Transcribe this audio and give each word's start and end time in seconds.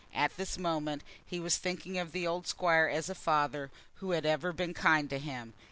At 0.15 0.35
this 0.35 0.57
moment 0.57 1.03
he 1.27 1.39
was 1.39 1.57
thinking 1.57 1.99
of 1.99 2.11
the 2.11 2.25
old 2.25 2.47
Squire 2.47 2.87
as 2.87 3.07
a 3.07 3.13
father 3.13 3.69
who 3.97 4.13
had 4.13 4.25
ever 4.25 4.51
been 4.51 4.73
kind 4.73 5.07
to 5.11 5.19
him. 5.19 5.53